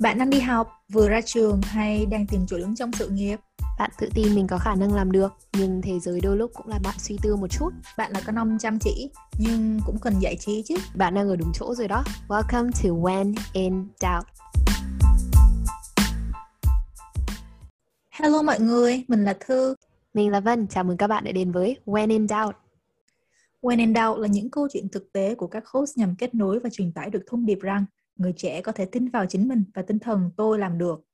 Bạn 0.00 0.18
đang 0.18 0.30
đi 0.30 0.40
học, 0.40 0.68
vừa 0.92 1.08
ra 1.08 1.20
trường 1.20 1.60
hay 1.62 2.06
đang 2.06 2.26
tìm 2.26 2.40
chỗ 2.46 2.58
đứng 2.58 2.76
trong 2.76 2.92
sự 2.92 3.08
nghiệp? 3.08 3.40
Bạn 3.78 3.90
tự 3.98 4.08
tin 4.14 4.34
mình 4.34 4.46
có 4.46 4.58
khả 4.58 4.74
năng 4.74 4.94
làm 4.94 5.12
được, 5.12 5.32
nhưng 5.52 5.82
thế 5.82 6.00
giới 6.00 6.20
đôi 6.20 6.36
lúc 6.36 6.50
cũng 6.54 6.68
là 6.68 6.78
bạn 6.84 6.94
suy 6.98 7.18
tư 7.22 7.36
một 7.36 7.46
chút. 7.50 7.70
Bạn 7.98 8.12
là 8.12 8.20
con 8.26 8.38
ông 8.38 8.58
chăm 8.60 8.78
chỉ, 8.78 9.10
nhưng 9.38 9.80
cũng 9.86 9.98
cần 9.98 10.14
giải 10.20 10.36
trí 10.36 10.62
chứ. 10.62 10.74
Bạn 10.94 11.14
đang 11.14 11.28
ở 11.28 11.36
đúng 11.36 11.52
chỗ 11.54 11.74
rồi 11.74 11.88
đó. 11.88 12.04
Welcome 12.28 12.70
to 12.70 12.88
When 12.88 13.34
in 13.52 13.88
Doubt. 14.00 14.26
Hello 18.10 18.42
mọi 18.42 18.60
người, 18.60 19.04
mình 19.08 19.24
là 19.24 19.36
Thư. 19.40 19.74
Mình 20.14 20.30
là 20.30 20.40
Vân, 20.40 20.66
chào 20.66 20.84
mừng 20.84 20.96
các 20.96 21.06
bạn 21.06 21.24
đã 21.24 21.32
đến 21.32 21.52
với 21.52 21.76
When 21.86 22.10
in 22.10 22.28
Doubt. 22.28 22.56
When 23.62 23.78
in 23.78 23.94
Doubt 23.94 24.18
là 24.18 24.28
những 24.28 24.50
câu 24.50 24.68
chuyện 24.72 24.88
thực 24.88 25.12
tế 25.12 25.34
của 25.34 25.46
các 25.46 25.66
host 25.66 25.98
nhằm 25.98 26.14
kết 26.18 26.34
nối 26.34 26.58
và 26.58 26.70
truyền 26.72 26.92
tải 26.92 27.10
được 27.10 27.22
thông 27.26 27.46
điệp 27.46 27.58
rằng 27.60 27.84
người 28.20 28.32
trẻ 28.36 28.60
có 28.60 28.72
thể 28.72 28.84
tin 28.84 29.08
vào 29.08 29.26
chính 29.26 29.48
mình 29.48 29.64
và 29.74 29.82
tinh 29.82 29.98
thần 29.98 30.30
tôi 30.36 30.58
làm 30.58 30.78
được. 30.78 31.04